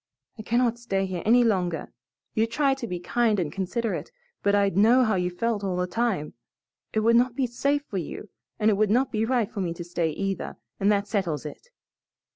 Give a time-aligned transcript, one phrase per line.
[0.39, 1.93] I cannot stay here any longer.
[2.33, 5.85] You'd try to be kind and considerate, but I'd know how you felt all the
[5.85, 6.33] time.
[6.91, 9.75] It would not be safe for you and it would not be right for me
[9.75, 11.67] to stay, either, and that settles it.